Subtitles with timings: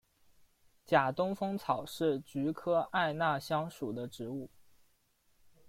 [0.83, 4.49] 假东风草是菊科艾纳香属的植物。